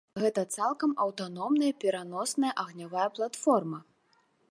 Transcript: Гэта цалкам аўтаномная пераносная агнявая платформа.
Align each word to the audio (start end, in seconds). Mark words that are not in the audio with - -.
Гэта 0.21 0.43
цалкам 0.55 0.95
аўтаномная 1.05 1.71
пераносная 1.85 2.53
агнявая 2.65 3.07
платформа. 3.19 3.79